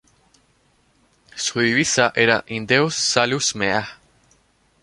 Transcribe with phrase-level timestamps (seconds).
[1.35, 3.99] Su divisa era "In Deo salus mea".